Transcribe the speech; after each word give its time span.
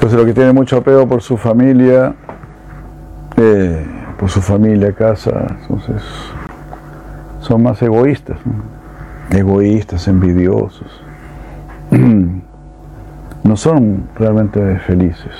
Entonces 0.00 0.18
lo 0.18 0.24
que 0.24 0.32
tiene 0.32 0.54
mucho 0.54 0.78
apego 0.78 1.06
por 1.06 1.20
su 1.20 1.36
familia, 1.36 2.14
eh, 3.36 3.86
por 4.18 4.30
su 4.30 4.40
familia, 4.40 4.94
casa, 4.94 5.58
entonces 5.60 6.02
son 7.40 7.62
más 7.62 7.82
egoístas, 7.82 8.38
egoístas, 9.30 10.08
envidiosos. 10.08 11.02
No 13.42 13.56
son 13.56 14.08
realmente 14.16 14.78
felices. 14.80 15.34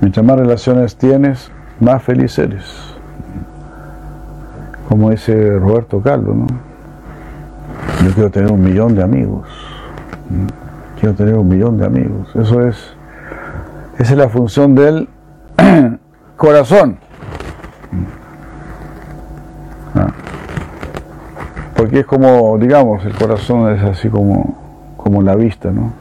Mientras 0.00 0.24
más 0.24 0.38
relaciones 0.38 0.96
tienes, 0.96 1.50
más 1.80 2.02
feliz 2.02 2.38
eres. 2.38 2.64
Como 4.88 5.10
dice 5.10 5.58
Roberto 5.58 6.00
Carlos, 6.00 6.36
¿no? 6.36 6.46
Yo 8.04 8.12
quiero 8.14 8.30
tener 8.30 8.52
un 8.52 8.62
millón 8.62 8.94
de 8.94 9.02
amigos. 9.02 9.48
Quiero 11.00 11.14
tener 11.14 11.34
un 11.34 11.48
millón 11.48 11.78
de 11.78 11.86
amigos. 11.86 12.28
Eso 12.36 12.66
es, 12.68 12.76
esa 13.98 14.12
es 14.12 14.18
la 14.18 14.28
función 14.28 14.74
del 14.74 15.08
corazón. 16.36 16.98
Ah. 19.94 20.08
Porque 21.74 22.00
es 22.00 22.06
como, 22.06 22.58
digamos, 22.58 23.02
el 23.06 23.14
corazón 23.14 23.74
es 23.74 23.82
así 23.82 24.10
como, 24.10 24.94
como 24.98 25.22
la 25.22 25.34
vista, 25.36 25.70
¿no? 25.70 25.92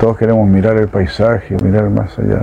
Todos 0.00 0.16
queremos 0.16 0.48
mirar 0.48 0.78
el 0.78 0.88
paisaje, 0.88 1.56
mirar 1.62 1.88
más 1.90 2.18
allá. 2.18 2.40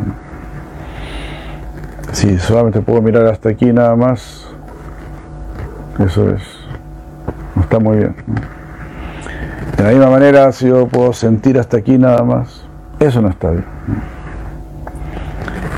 Si 2.14 2.38
solamente 2.38 2.80
puedo 2.80 3.02
mirar 3.02 3.26
hasta 3.26 3.50
aquí 3.50 3.74
nada 3.74 3.98
más, 3.98 4.48
eso 5.98 6.30
es, 6.30 6.42
no 7.56 7.64
está 7.64 7.80
muy 7.80 7.98
bien. 7.98 8.16
De 9.80 9.86
la 9.86 9.92
misma 9.92 10.10
manera, 10.10 10.52
si 10.52 10.68
yo 10.68 10.90
puedo 10.90 11.14
sentir 11.14 11.58
hasta 11.58 11.78
aquí 11.78 11.98
nada 11.98 12.22
más, 12.22 12.66
eso 13.00 13.22
no 13.22 13.30
está 13.30 13.52
bien. 13.52 13.64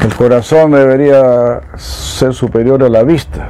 El 0.04 0.16
corazón 0.16 0.72
debería 0.72 1.62
ser 1.78 2.34
superior 2.34 2.82
a 2.82 2.90
la 2.90 3.04
vista. 3.04 3.48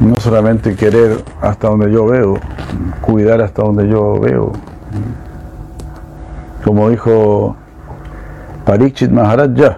No 0.00 0.16
solamente 0.16 0.74
querer 0.74 1.22
hasta 1.40 1.68
donde 1.68 1.92
yo 1.92 2.04
veo, 2.06 2.40
cuidar 3.00 3.40
hasta 3.42 3.62
donde 3.62 3.88
yo 3.88 4.18
veo. 4.18 4.50
Como 6.64 6.90
dijo 6.90 7.54
Parikshit 8.64 9.12
Maharaj 9.12 9.76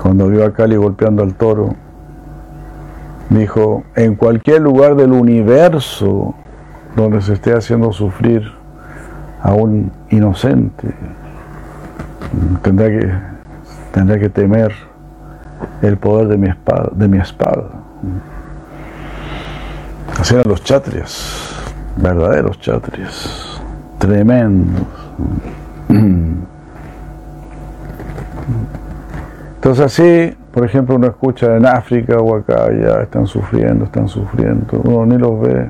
cuando 0.00 0.28
vio 0.28 0.46
a 0.46 0.52
Kali 0.52 0.76
golpeando 0.76 1.24
al 1.24 1.34
toro, 1.34 1.74
dijo, 3.30 3.84
en 3.94 4.14
cualquier 4.14 4.62
lugar 4.62 4.96
del 4.96 5.12
universo 5.12 6.34
donde 6.94 7.20
se 7.20 7.34
esté 7.34 7.52
haciendo 7.54 7.92
sufrir 7.92 8.50
a 9.42 9.52
un 9.52 9.92
inocente, 10.10 10.88
tendrá 12.62 12.88
que, 12.88 13.12
tendrá 13.92 14.18
que 14.18 14.28
temer 14.28 14.72
el 15.82 15.96
poder 15.96 16.28
de 16.28 16.38
mi 16.38 16.48
espada. 16.48 16.90
De 16.92 17.08
mi 17.08 17.18
espada. 17.18 17.68
Así 20.18 20.34
eran 20.34 20.48
los 20.48 20.62
chatrias, 20.64 21.54
verdaderos 21.96 22.58
chatrias, 22.60 23.60
tremendos. 23.98 24.86
Entonces 29.56 29.84
así, 29.84 30.36
por 30.56 30.64
ejemplo, 30.64 30.96
uno 30.96 31.08
escucha 31.08 31.54
en 31.54 31.66
África 31.66 32.16
o 32.16 32.34
acá, 32.34 32.72
ya 32.72 33.02
están 33.02 33.26
sufriendo, 33.26 33.84
están 33.84 34.08
sufriendo, 34.08 34.80
uno 34.84 35.04
ni 35.04 35.18
los 35.18 35.38
ve, 35.38 35.68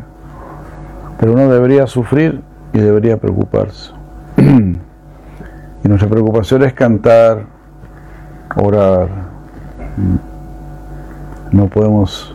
pero 1.18 1.32
uno 1.32 1.50
debería 1.50 1.88
sufrir 1.88 2.40
y 2.72 2.78
debería 2.78 3.16
preocuparse. 3.16 3.90
y 4.36 5.88
nuestra 5.88 6.08
preocupación 6.08 6.62
es 6.62 6.72
cantar, 6.72 7.46
orar. 8.54 9.08
No 11.50 11.66
podemos 11.66 12.32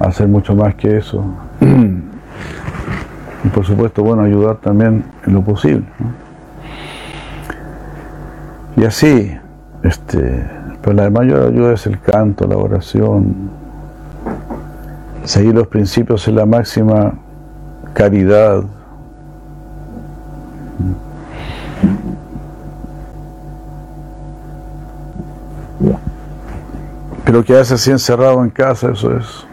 hacer 0.00 0.28
mucho 0.28 0.54
más 0.54 0.74
que 0.74 0.98
eso. 0.98 1.24
y 3.44 3.48
por 3.48 3.64
supuesto, 3.64 4.04
bueno, 4.04 4.24
ayudar 4.24 4.56
también 4.56 5.04
en 5.26 5.32
lo 5.32 5.40
posible. 5.40 5.86
Y 8.76 8.84
así, 8.84 9.38
este, 9.84 10.44
pero 10.82 10.96
la 10.96 11.10
mayor 11.10 11.48
ayuda 11.48 11.74
es 11.74 11.86
el 11.86 12.00
canto, 12.00 12.46
la 12.46 12.56
oración, 12.56 13.50
seguir 15.24 15.54
los 15.54 15.66
principios 15.68 16.26
en 16.26 16.36
la 16.36 16.46
máxima 16.46 17.12
caridad. 17.92 18.64
Pero 27.24 27.44
que 27.44 27.58
hace 27.58 27.74
así 27.74 27.90
encerrado 27.90 28.42
en 28.42 28.50
casa, 28.50 28.90
eso 28.90 29.16
es 29.16 29.46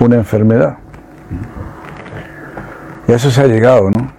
una 0.00 0.16
enfermedad. 0.16 0.78
Y 3.06 3.12
a 3.12 3.16
eso 3.16 3.30
se 3.30 3.40
ha 3.40 3.46
llegado, 3.46 3.90
¿no? 3.90 4.15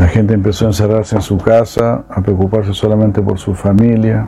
La 0.00 0.08
gente 0.08 0.32
empezó 0.32 0.64
a 0.64 0.68
encerrarse 0.68 1.14
en 1.16 1.20
su 1.20 1.36
casa, 1.36 2.04
a 2.08 2.22
preocuparse 2.22 2.72
solamente 2.72 3.20
por 3.20 3.38
su 3.38 3.54
familia. 3.54 4.26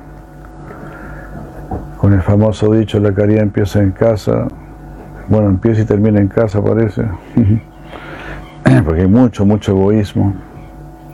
Con 1.96 2.12
el 2.12 2.20
famoso 2.20 2.70
dicho, 2.74 3.00
la 3.00 3.14
caridad 3.14 3.42
empieza 3.42 3.80
en 3.80 3.92
casa. 3.92 4.48
Bueno, 5.28 5.48
empieza 5.48 5.80
y 5.80 5.84
termina 5.86 6.20
en 6.20 6.28
casa, 6.28 6.62
parece. 6.62 7.06
Porque 8.84 9.00
hay 9.00 9.08
mucho, 9.08 9.46
mucho 9.46 9.72
egoísmo 9.72 10.34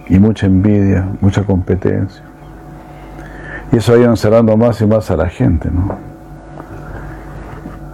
y 0.09 0.19
mucha 0.19 0.47
envidia, 0.47 1.07
mucha 1.21 1.45
competencia. 1.45 2.25
Y 3.71 3.77
eso 3.77 3.95
ha 3.95 3.99
ido 3.99 4.11
encerrando 4.11 4.57
más 4.57 4.81
y 4.81 4.87
más 4.87 5.09
a 5.13 5.17
la 5.17 5.29
gente, 5.29 5.71
¿no? 5.71 5.95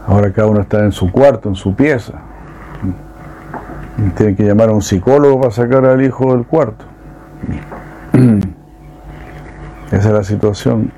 Ahora 0.06 0.32
cada 0.32 0.48
uno 0.48 0.62
está 0.62 0.82
en 0.82 0.92
su 0.92 1.12
cuarto, 1.12 1.50
en 1.50 1.56
su 1.56 1.74
pieza. 1.74 2.14
Tienen 4.16 4.34
que 4.34 4.42
llamar 4.42 4.70
a 4.70 4.72
un 4.72 4.82
psicólogo 4.82 5.40
para 5.40 5.52
sacar 5.52 5.84
al 5.84 6.02
hijo 6.02 6.34
del 6.34 6.44
cuarto. 6.44 6.84
Esa 9.92 10.08
es 10.08 10.14
la 10.14 10.24
situación. 10.24 10.90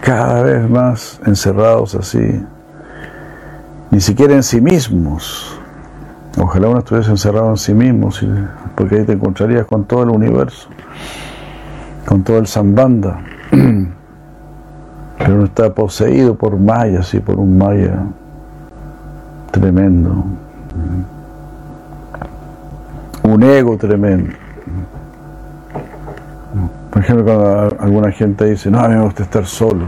Cada 0.00 0.42
vez 0.42 0.68
más 0.68 1.20
encerrados 1.24 1.94
así. 1.94 2.44
Ni 3.90 4.00
siquiera 4.00 4.34
en 4.34 4.42
sí 4.42 4.60
mismos. 4.60 5.58
Ojalá 6.38 6.68
uno 6.68 6.80
estuviese 6.80 7.10
encerrado 7.10 7.50
en 7.50 7.56
sí 7.56 7.74
mismo, 7.74 8.08
porque 8.74 8.96
ahí 8.96 9.04
te 9.04 9.12
encontrarías 9.12 9.66
con 9.66 9.84
todo 9.84 10.02
el 10.02 10.08
universo, 10.08 10.68
con 12.06 12.24
todo 12.24 12.38
el 12.38 12.46
Zambanda. 12.46 13.20
Pero 15.18 15.34
uno 15.34 15.44
está 15.44 15.72
poseído 15.72 16.34
por 16.34 16.58
mayas 16.58 17.14
y 17.14 17.20
por 17.20 17.38
un 17.38 17.58
maya 17.58 18.06
tremendo 19.52 20.24
un 23.22 23.42
ego 23.42 23.76
tremendo. 23.76 24.32
Por 26.90 27.02
ejemplo, 27.02 27.24
cuando 27.24 27.76
alguna 27.80 28.12
gente 28.12 28.44
dice, 28.44 28.70
no, 28.70 28.80
a 28.80 28.88
mí 28.88 28.94
me 28.96 29.02
gusta 29.02 29.22
estar 29.22 29.46
solo. 29.46 29.86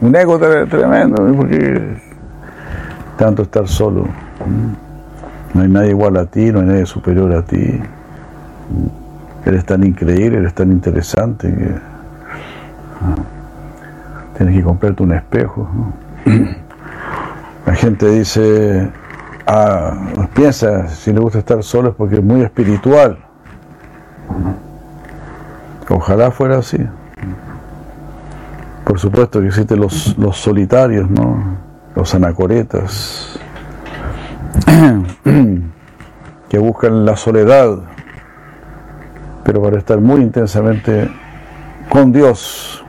Un 0.00 0.14
ego 0.14 0.38
tremendo, 0.38 1.16
porque 1.36 1.96
tanto 3.16 3.42
estar 3.42 3.66
solo. 3.66 4.06
No 5.54 5.62
hay 5.62 5.68
nadie 5.68 5.90
igual 5.90 6.16
a 6.16 6.26
ti, 6.26 6.52
no 6.52 6.60
hay 6.60 6.66
nadie 6.66 6.86
superior 6.86 7.32
a 7.32 7.42
ti. 7.42 7.80
Eres 9.44 9.64
tan 9.64 9.82
increíble, 9.84 10.38
eres 10.38 10.54
tan 10.54 10.70
interesante 10.70 11.52
que 11.52 11.74
tienes 14.36 14.56
que 14.56 14.62
comprarte 14.62 15.02
un 15.02 15.12
espejo. 15.12 15.68
La 17.66 17.74
gente 17.74 18.08
dice, 18.10 18.88
ah, 19.48 19.94
piensa 20.34 20.88
si 20.88 21.12
le 21.12 21.20
gusta 21.20 21.38
estar 21.38 21.62
solo 21.62 21.90
es 21.90 21.94
porque 21.94 22.16
es 22.16 22.24
muy 22.24 22.42
espiritual. 22.42 23.18
Ojalá 25.88 26.30
fuera 26.30 26.58
así. 26.58 26.78
Por 28.84 28.98
supuesto 28.98 29.40
que 29.40 29.48
existen 29.48 29.80
los, 29.80 30.16
los 30.18 30.36
solitarios, 30.36 31.10
¿no? 31.10 31.58
los 31.98 32.14
anacoretas, 32.14 33.40
que 36.48 36.58
buscan 36.58 37.04
la 37.04 37.16
soledad, 37.16 37.78
pero 39.42 39.60
para 39.60 39.78
estar 39.78 40.00
muy 40.00 40.20
intensamente 40.20 41.10
con 41.88 42.12
Dios, 42.12 42.84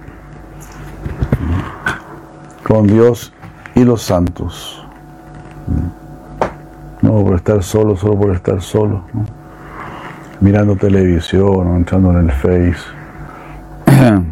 con 2.64 2.86
Dios 2.86 3.34
y 3.74 3.84
los 3.84 4.04
santos. 4.04 4.86
No 7.10 7.24
por 7.24 7.38
estar 7.38 7.64
solo, 7.64 7.96
solo 7.96 8.20
por 8.20 8.36
estar 8.36 8.62
solo. 8.62 9.02
Mirando 10.42 10.76
televisión 10.76 11.68
o 11.68 11.76
entrando 11.76 12.12
en 12.12 12.30
el 12.30 12.32
Face. 12.32 12.76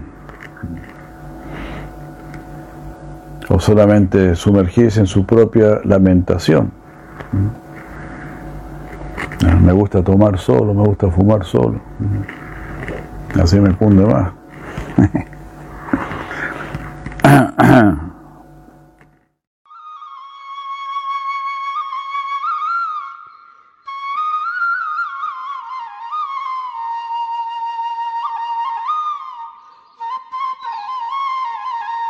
o 3.49 3.59
solamente 3.59 4.35
sumergirse 4.35 4.99
en 4.99 5.07
su 5.07 5.25
propia 5.25 5.79
lamentación. 5.85 6.71
Me 9.63 9.73
gusta 9.73 10.03
tomar 10.03 10.37
solo, 10.37 10.75
me 10.75 10.83
gusta 10.83 11.09
fumar 11.09 11.45
solo. 11.45 11.79
Así 13.41 13.59
me 13.59 13.73
cunde 13.73 14.05
más. 14.05 14.33